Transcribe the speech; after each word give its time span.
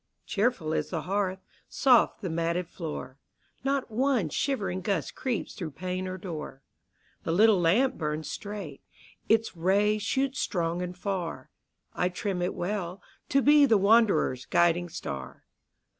Cheerful 0.25 0.73
is 0.73 0.89
the 0.89 1.03
hearth, 1.03 1.43
soft 1.69 2.21
the 2.23 2.29
matted 2.31 2.67
floor; 2.67 3.19
Not 3.63 3.91
one 3.91 4.29
shivering 4.29 4.81
gust 4.81 5.13
creeps 5.13 5.53
through 5.53 5.69
pane 5.77 6.07
or 6.07 6.17
door; 6.17 6.63
The 7.21 7.31
little 7.31 7.61
lamp 7.61 7.99
burns 7.99 8.27
straight, 8.27 8.81
its 9.29 9.55
rays 9.55 10.01
shoot 10.01 10.35
strong 10.35 10.81
and 10.81 10.97
far: 10.97 11.51
I 11.93 12.09
trim 12.09 12.41
it 12.41 12.55
well, 12.55 12.99
to 13.29 13.43
be 13.43 13.67
the 13.67 13.77
wanderer's 13.77 14.47
guiding 14.47 14.89
star. 14.89 15.43